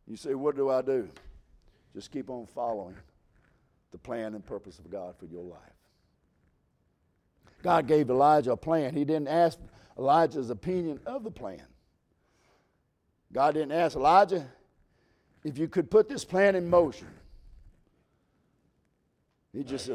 [0.08, 1.08] You say, What do I do?
[1.94, 2.96] Just keep on following
[3.92, 5.60] the plan and purpose of God for your life.
[7.62, 8.94] God gave Elijah a plan.
[8.94, 9.60] He didn't ask
[9.98, 11.62] Elijah's opinion of the plan.
[13.34, 14.46] God didn't ask Elijah
[15.44, 17.08] if you could put this plan in motion.
[19.54, 19.90] He just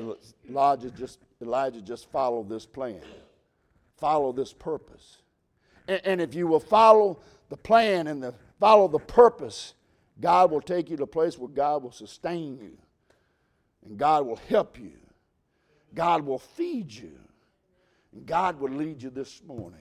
[0.49, 3.01] Elijah just, Elijah just follow this plan,
[3.97, 5.19] follow this purpose.
[5.89, 9.75] And, and if you will follow the plan and the, follow the purpose,
[10.21, 12.77] God will take you to a place where God will sustain you,
[13.85, 14.93] and God will help you,
[15.95, 17.13] God will feed you.
[18.25, 19.81] God will lead you this morning.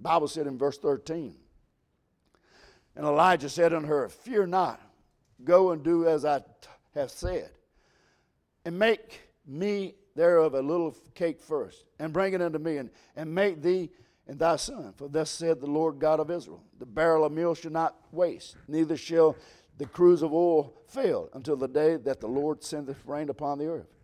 [0.00, 1.34] Bible said in verse 13,
[2.94, 4.80] and Elijah said unto her, Fear not,
[5.44, 6.44] go and do as I t-
[6.94, 7.50] have said,
[8.64, 13.34] and make me thereof a little cake first, and bring it unto me, and, and
[13.34, 13.90] make thee
[14.26, 14.92] and thy son.
[14.96, 18.56] For thus said the Lord God of Israel The barrel of meal shall not waste,
[18.68, 19.36] neither shall
[19.78, 23.66] the cruse of oil fail until the day that the Lord sendeth rain upon the
[23.66, 23.95] earth.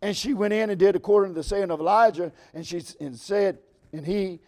[0.00, 3.16] And she went in and did according to the saying of Elijah, and she and
[3.16, 3.58] said,
[3.92, 4.40] and he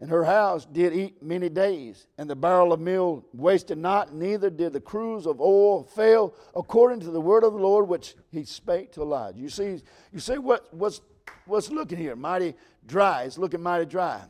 [0.00, 4.50] and her house did eat many days, and the barrel of meal wasted not, neither
[4.50, 8.44] did the cruse of oil fail, according to the word of the Lord which he
[8.44, 9.38] spake to Elijah.
[9.38, 9.80] You see,
[10.12, 11.00] you see what, what's
[11.46, 12.16] what's looking here?
[12.16, 12.54] Mighty
[12.86, 13.22] dry.
[13.22, 14.22] It's looking mighty dry.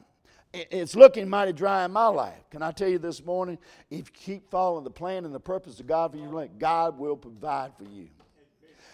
[0.52, 2.50] It's looking mighty dry in my life.
[2.50, 3.58] Can I tell you this morning?
[3.90, 6.98] If you keep following the plan and the purpose of God for your life, God
[6.98, 8.08] will provide for you.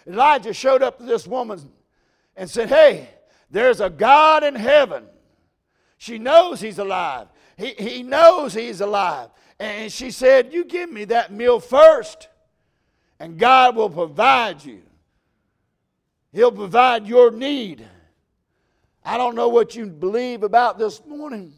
[0.08, 1.60] Elijah showed up to this woman
[2.36, 3.10] and said, Hey,
[3.50, 5.04] there's a God in heaven.
[5.98, 7.28] She knows he's alive.
[7.56, 9.30] He, he knows he's alive.
[9.58, 12.28] And she said, You give me that meal first,
[13.18, 14.82] and God will provide you.
[16.32, 17.86] He'll provide your need.
[19.04, 21.52] I don't know what you believe about this morning,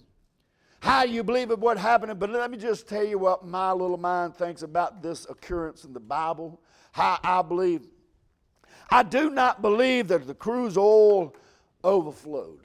[0.80, 3.96] how you believe of what happened, but let me just tell you what my little
[3.98, 6.60] mind thinks about this occurrence in the Bible,
[6.92, 7.86] how I believe.
[8.90, 11.35] I do not believe that the cruse oil
[11.85, 12.61] overflowed.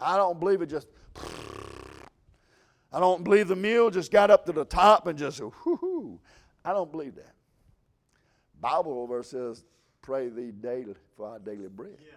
[0.00, 0.88] I don't believe it just.
[2.92, 6.18] I don't believe the mule just got up to the top and just whoo
[6.64, 7.34] I don't believe that.
[8.60, 9.64] Bible verse says,
[10.02, 12.14] "Pray thee daily for our daily bread." Yes.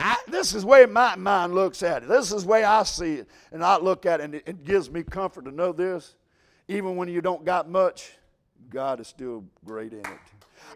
[0.00, 2.08] I, this is the way my mind looks at it.
[2.08, 4.64] This is the way I see it, and I look at it, and it, it
[4.64, 6.14] gives me comfort to know this.
[6.68, 8.12] Even when you don't got much,
[8.70, 10.18] God is still great in it.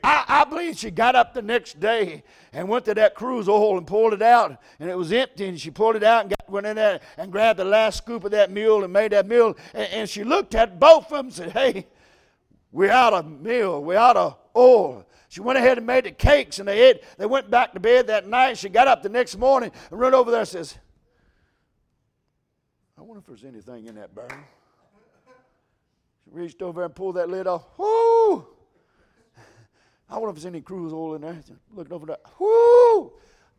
[0.02, 3.76] I, I, believe she got up the next day and went to that cruse oil
[3.76, 5.48] and pulled it out, and it was empty.
[5.48, 8.24] And she pulled it out and got, went in there and grabbed the last scoop
[8.24, 9.56] of that meal and made that meal.
[9.74, 11.88] And, and she looked at both of them and said, "Hey,
[12.70, 13.82] we're out of meal.
[13.82, 17.02] We're out of oil." She went ahead and made the cakes, and they ate.
[17.16, 18.58] They went back to bed that night.
[18.58, 20.78] She got up the next morning and run over there and says,
[22.98, 24.30] I wonder if there's anything in that barrel.
[26.32, 27.64] Reached over and pulled that lid off.
[27.78, 28.46] Whoo!
[30.08, 31.38] I wonder if there's any cruse oil in there.
[31.74, 32.16] Looking over there.
[32.38, 33.12] Whoo!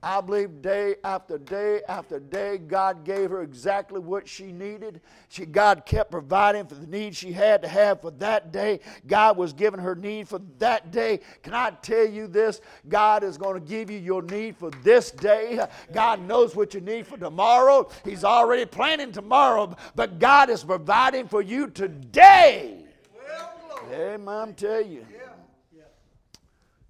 [0.04, 5.00] I believe day after day after day, God gave her exactly what she needed.
[5.30, 8.82] She, God kept providing for the needs she had to have for that day.
[9.08, 11.22] God was giving her need for that day.
[11.42, 12.60] Can I tell you this?
[12.90, 15.66] God is going to give you your need for this day.
[15.94, 17.90] God knows what you need for tomorrow.
[18.04, 22.84] He's already planning tomorrow, but God is providing for you today.
[23.16, 25.06] Well, Amen, I'm telling you.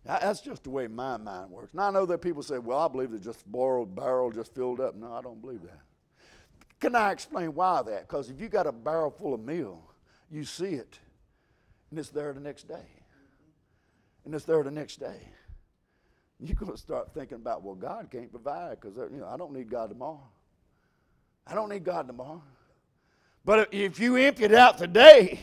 [0.06, 1.74] That's just the way my mind works.
[1.74, 4.82] Now I know that people say, well, I believe it's just borrowed barrel just filled
[4.82, 4.96] up.
[4.96, 5.80] No, I don't believe that.
[6.80, 8.08] Can I explain why that?
[8.08, 9.82] Because if you got a barrel full of meal,
[10.30, 11.00] you see it,
[11.90, 12.86] and it's there the next day.
[14.26, 15.22] And it's there the next day.
[16.40, 19.54] You're going to start thinking about, well, God can't provide because you know, I don't
[19.54, 20.28] need God tomorrow.
[21.48, 22.42] I don't need God tomorrow.
[23.46, 25.40] But if you empty it out today,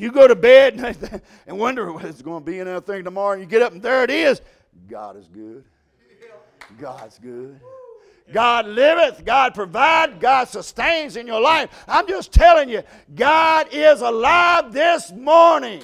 [0.00, 3.42] you go to bed and wonder what's going to be in that thing tomorrow, and
[3.42, 4.40] you get up and there it is.
[4.88, 5.62] God is good.
[6.78, 7.60] God's good.
[8.32, 11.84] God liveth, God provides, God sustains in your life.
[11.88, 12.82] I'm just telling you,
[13.14, 15.82] God is alive this morning.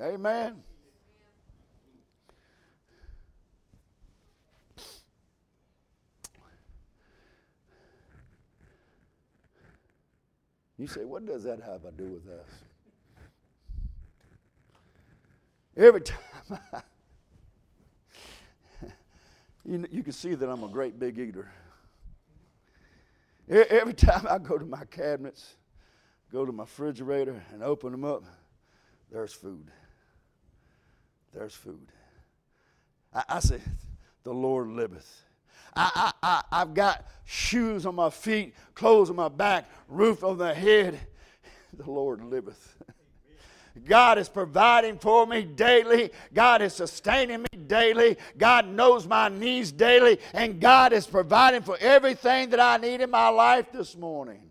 [0.00, 0.62] Amen.
[10.80, 12.48] You say, what does that have to do with us?
[15.76, 16.18] Every time
[16.72, 16.80] I,
[19.66, 21.52] you, you can see that I'm a great big eater.
[23.46, 25.56] Every time I go to my cabinets,
[26.32, 28.24] go to my refrigerator and open them up,
[29.12, 29.70] there's food.
[31.34, 31.88] There's food.
[33.12, 33.60] I, I say,
[34.22, 35.24] the Lord liveth.
[35.74, 40.38] I, I, I, have got shoes on my feet, clothes on my back, roof on
[40.38, 40.98] my head.
[41.72, 42.76] The Lord liveth.
[43.84, 46.10] God is providing for me daily.
[46.34, 48.16] God is sustaining me daily.
[48.36, 50.18] God knows my needs daily.
[50.34, 54.50] And God is providing for everything that I need in my life this morning.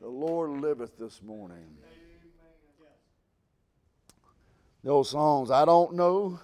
[0.00, 1.64] The Lord liveth this morning.
[4.84, 6.38] Those songs, I don't know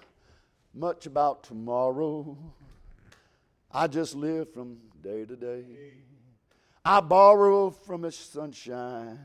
[0.75, 2.37] much about tomorrow.
[3.77, 5.65] I just live from day to day.
[6.85, 9.19] I borrow from its sunshine,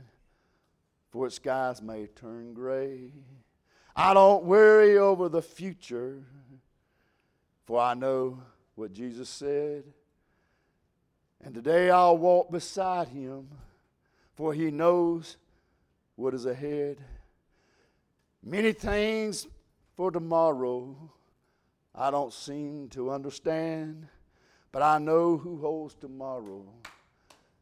[1.12, 3.12] for its skies may turn gray.
[3.95, 6.24] I don't worry over the future,
[7.66, 8.41] for I know
[8.74, 9.84] what Jesus said.
[11.43, 13.50] And today I'll walk beside him,
[14.34, 15.38] for he knows
[16.16, 16.97] what is ahead.
[18.43, 19.45] Many things
[19.95, 20.95] for tomorrow
[21.93, 24.08] I don't seem to understand.
[24.72, 26.63] But I know who holds tomorrow,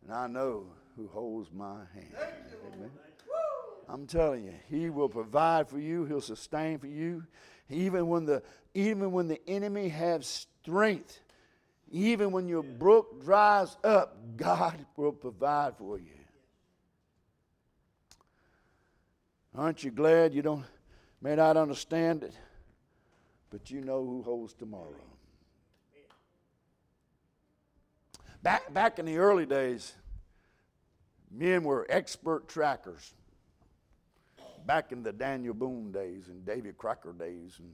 [0.03, 2.15] and I know who holds my hand.
[2.73, 2.91] Amen.
[3.89, 6.05] I'm telling you, He will provide for you.
[6.05, 7.23] He'll sustain for you,
[7.69, 8.43] even when the
[8.73, 11.19] even when the enemy has strength.
[11.89, 16.17] Even when your brook dries up, God will provide for you.
[19.55, 20.65] Aren't you glad you don't
[21.21, 22.37] may not understand it,
[23.49, 25.16] but you know who holds tomorrow?
[28.43, 29.93] Back back in the early days,
[31.31, 33.13] men were expert trackers.
[34.65, 37.71] Back in the Daniel Boone days and David Crockett days, and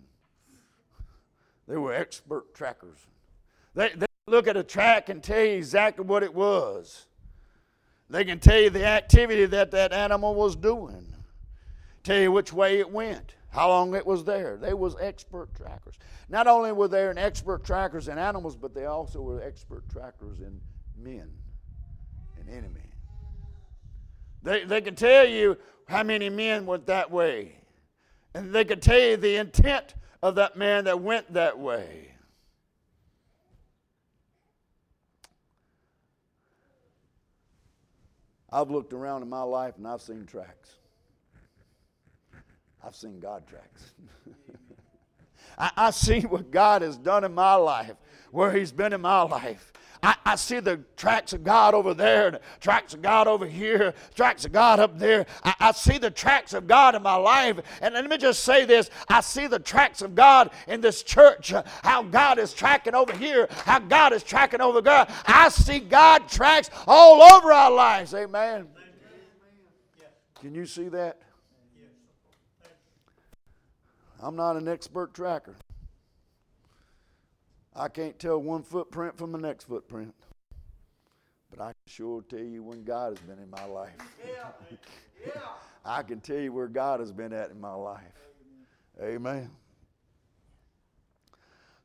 [1.68, 2.98] they were expert trackers.
[3.74, 7.08] They, they look at a track and tell you exactly what it was.
[8.10, 11.16] They can tell you the activity that that animal was doing,
[12.04, 14.58] tell you which way it went, how long it was there.
[14.58, 15.94] They was expert trackers.
[16.28, 20.40] Not only were they an expert trackers in animals, but they also were expert trackers
[20.40, 20.60] in
[20.98, 21.30] men
[22.40, 22.90] and enemy.
[24.42, 25.56] They, they can tell you
[25.88, 27.56] how many men went that way.
[28.34, 29.94] And they could tell you the intent
[30.24, 32.16] of that man that went that way.
[38.52, 40.72] I've looked around in my life and I've seen tracks.
[42.86, 43.94] I've seen God tracks.
[45.58, 47.96] I, I see what God has done in my life,
[48.32, 49.72] where He's been in my life.
[50.04, 53.94] I, I, see the tracks of God over there, the tracks of God over here,
[54.14, 55.26] tracks of God up there.
[55.46, 57.62] I, I, see the tracks of God in my life.
[57.82, 61.54] And let me just say this I see the tracks of God in this church,
[61.84, 65.10] how God is tracking over here, how God is tracking over God.
[65.26, 68.14] I see God tracks all over our lives.
[68.14, 68.68] Amen.
[70.42, 71.22] Can you see that?
[74.24, 75.54] I'm not an expert tracker.
[77.76, 80.16] I can't tell one footprint from the next footprint.
[81.50, 83.98] But I can sure tell you when God has been in my life.
[84.26, 84.78] Yeah.
[85.26, 85.40] Yeah.
[85.86, 88.02] I can tell you where God has been at in my life.
[89.02, 89.50] Amen.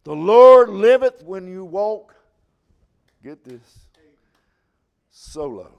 [0.03, 2.17] The Lord liveth when you walk,
[3.23, 3.87] get this,
[5.13, 5.71] solo.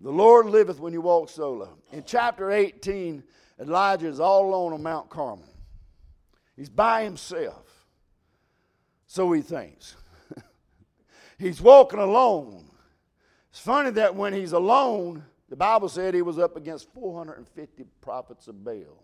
[0.00, 1.76] The Lord liveth when you walk solo.
[1.92, 3.22] In chapter 18,
[3.60, 5.48] Elijah is all alone on Mount Carmel.
[6.56, 7.86] He's by himself.
[9.06, 9.96] So he thinks.
[11.38, 12.64] he's walking alone.
[13.50, 18.48] It's funny that when he's alone, the Bible said he was up against 450 prophets
[18.48, 19.02] of Baal.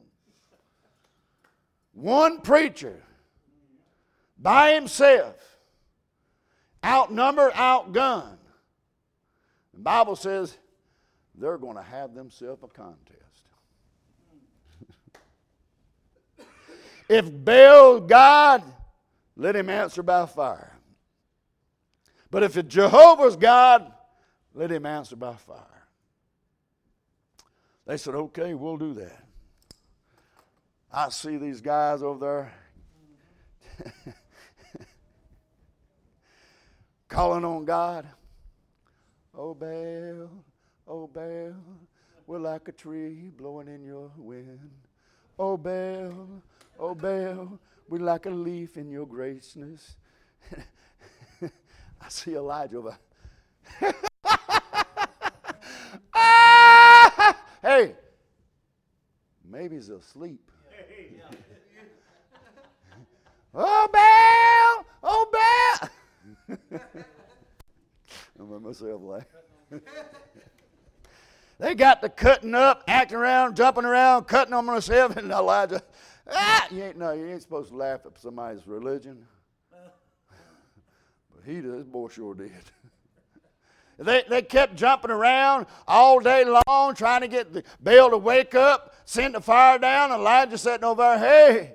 [1.92, 3.02] One preacher
[4.36, 5.36] by himself,
[6.84, 8.38] outnumbered, outgunned.
[9.74, 10.56] The Bible says
[11.34, 13.29] they're going to have themselves a contest.
[17.10, 18.62] If Baal God,
[19.34, 20.78] let him answer by fire.
[22.30, 23.92] But if it's Jehovah's God,
[24.54, 25.88] let him answer by fire.
[27.84, 29.24] They said, okay, we'll do that.
[30.92, 32.52] I see these guys over
[33.84, 33.94] there
[37.08, 38.06] calling on God.
[39.36, 40.30] Oh, Baal,
[40.86, 41.56] oh, Baal,
[42.28, 44.70] we're like a tree blowing in your wind.
[45.36, 46.40] Oh, Baal,
[46.80, 47.58] oh, Baal,
[47.88, 49.96] we're like a leaf in your graciousness.
[51.42, 52.98] I see Elijah over.
[56.14, 57.36] ah!
[57.62, 57.94] Hey,
[59.44, 60.50] maybe he's asleep.
[63.54, 64.84] oh, Baal!
[65.02, 65.88] Oh, Baal!
[68.38, 69.26] I'm by myself like.
[71.60, 75.82] They got the cutting up, acting around, jumping around, cutting on themselves, and Elijah,
[76.30, 79.26] ah, you ain't no, you ain't supposed to laugh at somebody's religion.
[81.34, 82.50] But he this boy sure did.
[83.98, 88.54] They, they kept jumping around all day long trying to get the Baal to wake
[88.54, 90.10] up, send the fire down.
[90.10, 91.72] Elijah sitting over there, hey,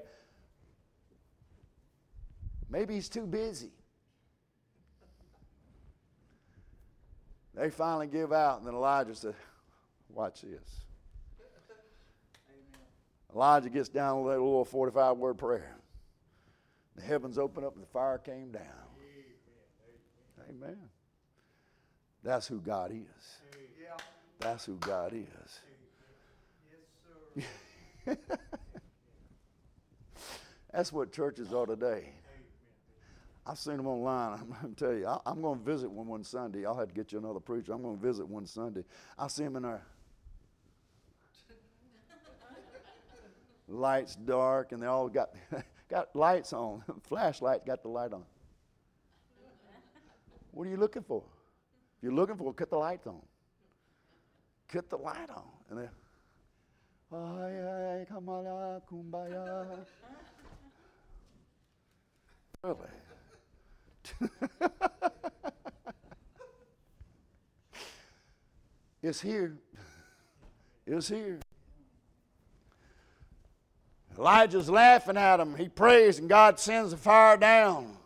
[2.67, 3.69] maybe he's too busy.
[7.53, 9.35] They finally give out, and then Elijah said,
[10.09, 10.84] Watch this.
[13.35, 15.75] Elijah gets down with that little 45 word prayer.
[16.95, 18.61] The heavens opened up and the fire came down.
[20.49, 20.77] Amen.
[22.23, 23.37] That's who God is.
[24.39, 25.59] That's who God is.
[28.05, 28.17] Yes, sir.
[30.71, 32.13] That's what churches are today.
[33.45, 34.39] I've seen them online.
[34.39, 36.65] I'm going to tell you, I'm going to visit one one Sunday.
[36.65, 37.73] I'll have to get you another preacher.
[37.73, 38.83] I'm going to visit one Sunday.
[39.17, 39.85] I see them in there.
[43.67, 45.29] Lights dark, and they all got
[45.89, 46.83] got lights on.
[47.03, 48.23] Flashlight got the light on.
[50.51, 51.23] What are you looking for?
[51.97, 53.21] If you're looking for, cut the lights on.
[54.67, 55.89] Cut the light on, and then.
[57.13, 58.81] Ay, ay, kumbaya.
[62.63, 62.89] Really?
[69.03, 69.57] it's here.
[70.87, 71.39] It's here.
[74.17, 75.55] Elijah's laughing at him.
[75.55, 77.97] He prays, and God sends the fire down.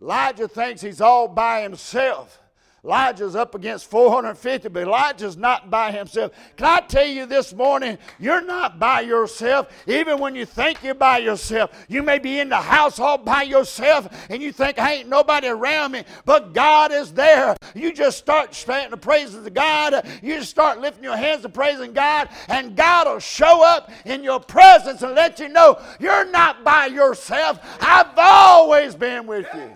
[0.00, 2.41] Elijah thinks he's all by himself.
[2.84, 6.32] Elijah's up against 450, but Elijah's not by himself.
[6.56, 9.68] Can I tell you this morning, you're not by yourself.
[9.86, 13.42] Even when you think you're by yourself, you may be in the house all by
[13.42, 17.56] yourself and you think, I ain't nobody around me, but God is there.
[17.72, 20.04] You just start chanting the praises of God.
[20.20, 24.24] You just start lifting your hands and praising God, and God will show up in
[24.24, 27.60] your presence and let you know you're not by yourself.
[27.80, 29.70] I've always been with you.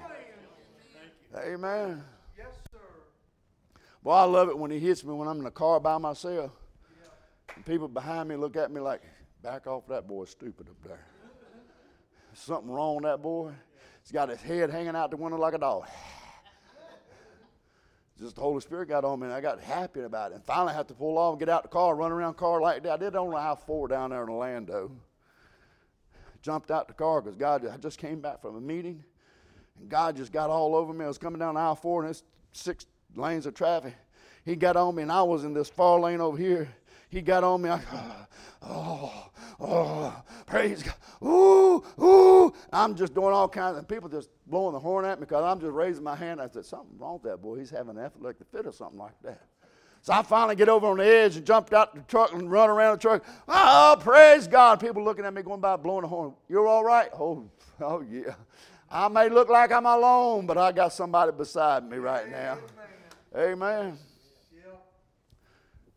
[1.36, 2.02] Amen.
[4.06, 6.52] Well, I love it when he hits me when I'm in the car by myself.
[7.56, 9.02] And people behind me look at me like,
[9.42, 11.04] back off that boy, stupid up there.
[12.32, 13.50] Something wrong with that boy.
[14.04, 15.88] He's got his head hanging out the window like a dog.
[18.16, 20.36] Just the Holy Spirit got on me, and I got happy about it.
[20.36, 22.38] And finally, I had to pull off and get out the car, run around the
[22.38, 22.92] car like that.
[22.92, 24.92] I did on I four down there in Orlando.
[26.42, 29.02] Jumped out the car because God, I just came back from a meeting,
[29.80, 31.04] and God just got all over me.
[31.04, 32.86] I was coming down I four, and it's six
[33.16, 33.94] lanes of traffic.
[34.44, 36.68] He got on me, and I was in this far lane over here.
[37.08, 37.70] He got on me.
[37.70, 37.80] I,
[38.62, 40.94] oh, oh, praise God.
[41.22, 42.52] Ooh, ooh.
[42.72, 45.60] I'm just doing all kinds, and people just blowing the horn at me because I'm
[45.60, 46.40] just raising my hand.
[46.40, 47.58] I said, something wrong with that boy.
[47.58, 49.40] He's having an epileptic fit or something like that.
[50.02, 52.70] So I finally get over on the edge and jumped out the truck and run
[52.70, 53.24] around the truck.
[53.48, 54.78] Oh, praise God.
[54.78, 56.32] People looking at me going by blowing the horn.
[56.48, 57.08] You're all right?
[57.18, 57.50] Oh,
[57.80, 58.34] oh yeah.
[58.88, 62.52] I may look like I'm alone, but I got somebody beside me right now.
[62.52, 62.85] Amen.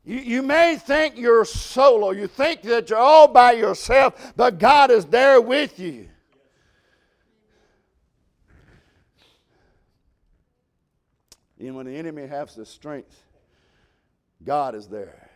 [0.03, 2.11] You, you may think you're solo.
[2.11, 6.09] You think that you're all by yourself, but God is there with you.
[11.59, 13.21] Even when the enemy has the strength,
[14.43, 15.29] God is there.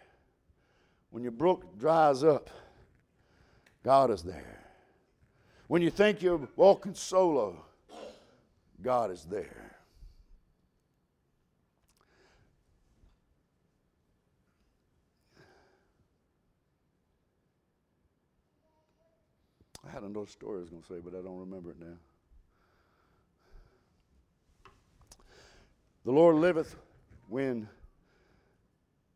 [1.11, 2.49] When your brook dries up,
[3.83, 4.61] God is there.
[5.67, 7.63] When you think you're walking solo,
[8.81, 9.72] God is there.
[19.93, 21.97] Had another story I was going to say, but I don't remember it now.
[26.05, 26.75] The Lord liveth
[27.29, 27.69] when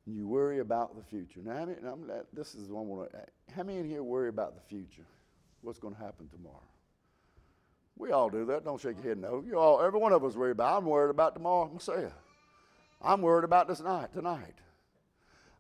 [0.06, 1.42] you worry about the future.
[1.44, 2.88] Now, I mean, this is one.
[2.88, 3.10] Where,
[3.54, 5.06] how many in here worry about the future?
[5.62, 6.64] What's going to happen tomorrow?
[7.98, 8.64] We all do that.
[8.64, 9.44] Don't shake your head no.
[9.46, 10.78] You all, every one of us worry about.
[10.78, 12.14] I'm worried about tomorrow myself.
[13.02, 14.54] I'm worried about this night tonight.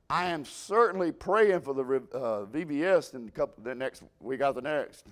[0.09, 4.61] I am certainly praying for the uh, VBS in the, couple, the next week after
[4.61, 5.05] next.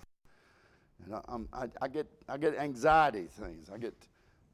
[1.05, 3.69] And I, I, I, get, I get anxiety things.
[3.69, 3.93] I get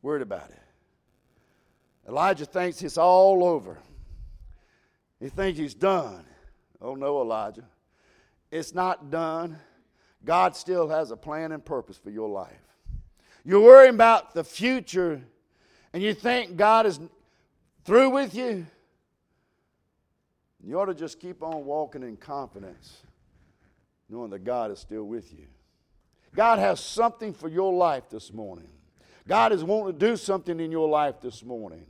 [0.02, 0.60] worried about it.
[2.08, 3.78] Elijah thinks it's all over.
[5.20, 6.26] He thinks he's done.
[6.82, 7.66] Oh no, Elijah.
[8.50, 9.58] It's not done.
[10.26, 12.60] God still has a plan and purpose for your life.
[13.46, 15.22] You're worrying about the future
[15.94, 17.00] and you think God is
[17.86, 18.66] through with you.
[20.66, 23.02] You ought to just keep on walking in confidence,
[24.10, 25.48] knowing that God is still with you.
[26.36, 28.70] God has something for your life this morning.
[29.28, 31.86] God is wanting to do something in your life this morning.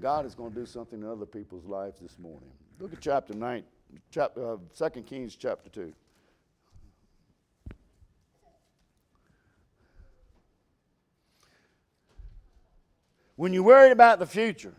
[0.00, 2.50] God is going to do something in other people's lives this morning.
[2.80, 3.62] Look at chapter 9,
[4.10, 5.92] chapter, uh, 2 Kings chapter 2.
[13.36, 14.74] When you're worried about the future,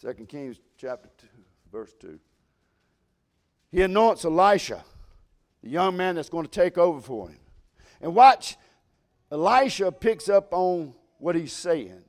[0.00, 1.26] 2 Kings chapter 2,
[1.72, 2.18] verse 2.
[3.70, 4.84] He anoints Elisha,
[5.62, 7.38] the young man that's going to take over for him.
[8.00, 8.56] And watch,
[9.30, 12.04] Elisha picks up on what he's saying.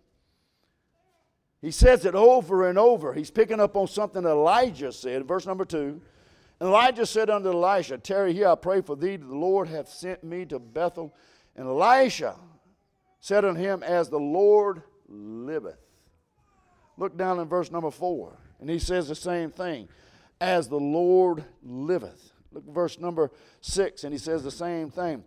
[1.62, 3.14] He says it over and over.
[3.14, 5.28] He's picking up on something Elijah said.
[5.28, 6.02] Verse number 2.
[6.60, 10.24] And Elijah said unto Elisha, Tarry here, I pray for thee, the Lord hath sent
[10.24, 11.16] me to Bethel.
[11.56, 12.36] And Elisha
[13.20, 15.89] said unto him, As the Lord liveth.
[17.00, 19.88] Look down in verse number four, and he says the same thing.
[20.42, 22.34] As the Lord liveth.
[22.52, 23.32] Look at verse number
[23.62, 25.24] six, and he says the same thing.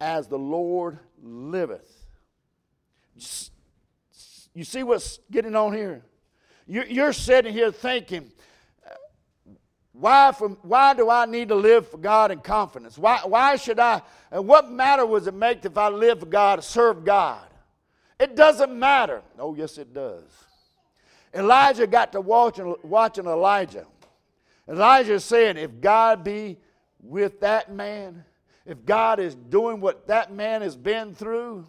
[0.00, 2.06] As the Lord liveth.
[4.54, 6.02] You see what's getting on here?
[6.66, 8.30] You're sitting here thinking,
[9.92, 12.98] Why, from, why do I need to live for God in confidence?
[12.98, 14.02] Why, why should I?
[14.30, 17.46] And what matter was it make if I live for God, serve God?
[18.20, 19.22] It doesn't matter.
[19.38, 20.24] Oh, yes, it does.
[21.34, 23.86] Elijah got to watching, watching Elijah.
[24.68, 26.58] Elijah saying, if God be
[27.00, 28.24] with that man,
[28.64, 31.66] if God is doing what that man has been through,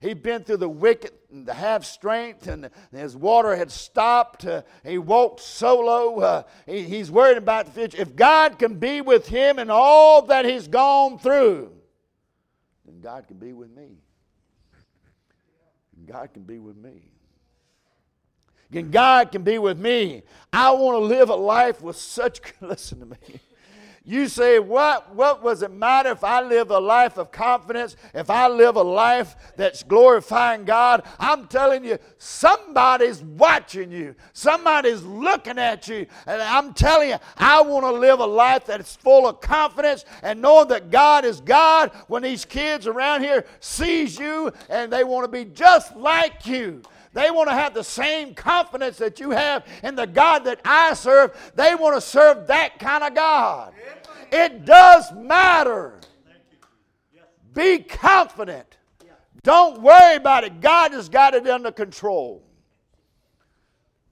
[0.00, 4.46] he'd been through the wicked and to have strength, and his water had stopped.
[4.46, 6.20] Uh, he walked solo.
[6.20, 8.00] Uh, he, he's worried about the future.
[8.00, 11.72] If God can be with him and all that he's gone through,
[12.84, 13.98] then God can be with me.
[16.06, 17.13] God can be with me.
[18.72, 20.22] And God can be with me.
[20.52, 23.40] I want to live a life with such, listen to me.
[24.06, 28.28] You say, what, what does it matter if I live a life of confidence, if
[28.28, 31.04] I live a life that's glorifying God?
[31.18, 36.06] I'm telling you, somebody's watching you, somebody's looking at you.
[36.26, 40.42] And I'm telling you, I want to live a life that's full of confidence and
[40.42, 45.24] knowing that God is God when these kids around here sees you and they want
[45.24, 46.82] to be just like you.
[47.14, 50.94] They want to have the same confidence that you have in the God that I
[50.94, 51.52] serve.
[51.54, 53.72] They want to serve that kind of God.
[54.32, 56.00] It does matter.
[57.54, 58.76] Be confident.
[59.44, 60.60] Don't worry about it.
[60.60, 62.42] God has got it under control.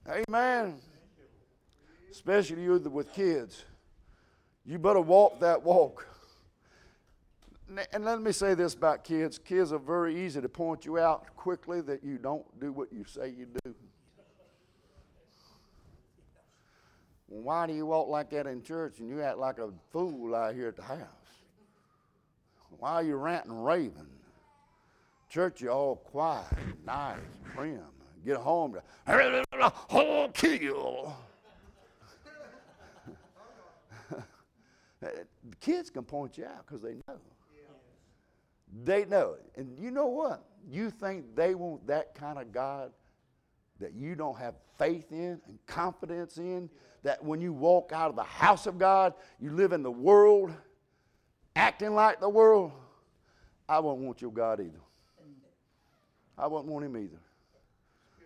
[0.07, 0.79] Amen.
[2.09, 3.65] Especially you with kids.
[4.65, 6.07] You better walk that walk.
[7.91, 11.35] And let me say this about kids kids are very easy to point you out
[11.35, 13.75] quickly that you don't do what you say you do.
[17.27, 20.53] Why do you walk like that in church and you act like a fool out
[20.53, 20.99] here at the house?
[22.77, 24.07] Why are you ranting and raving?
[25.29, 26.45] Church, you're all quiet,
[26.85, 27.17] nice,
[27.55, 27.81] prim.
[28.23, 28.83] Get home to,
[29.91, 31.15] oh, kill.
[35.59, 37.19] Kids can point you out because they know.
[38.83, 39.35] They know.
[39.55, 40.43] And you know what?
[40.69, 42.91] You think they want that kind of God
[43.79, 46.69] that you don't have faith in and confidence in?
[47.03, 50.53] That when you walk out of the house of God, you live in the world,
[51.55, 52.71] acting like the world?
[53.67, 54.79] I won't want your God either.
[56.37, 57.19] I won't want him either.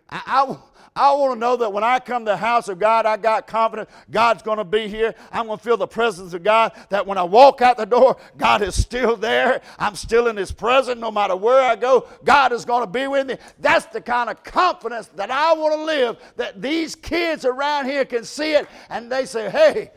[0.09, 0.57] I, I,
[0.97, 3.45] I want to know that when I come to the house of God, I got
[3.45, 5.13] confidence God's going to be here.
[5.31, 6.71] I'm going to feel the presence of God.
[6.89, 9.61] That when I walk out the door, God is still there.
[9.77, 12.07] I'm still in His presence no matter where I go.
[12.23, 13.37] God is going to be with me.
[13.59, 18.03] That's the kind of confidence that I want to live, that these kids around here
[18.03, 19.91] can see it and they say, hey,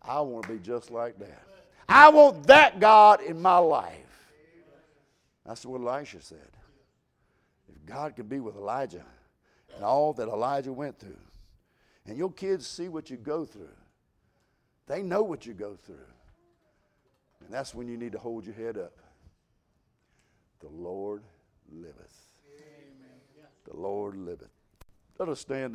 [0.00, 1.42] I want to be just like that.
[1.88, 3.92] I want that God in my life.
[5.44, 6.38] That's what Elisha said.
[7.68, 9.04] If God could be with Elijah,
[9.76, 11.16] and all that Elijah went through.
[12.06, 13.76] And your kids see what you go through,
[14.86, 15.96] they know what you go through.
[17.44, 18.98] And that's when you need to hold your head up.
[20.60, 21.22] The Lord
[21.70, 22.16] liveth.
[22.58, 23.48] Amen.
[23.70, 24.48] The Lord liveth.
[25.18, 25.74] Let us stand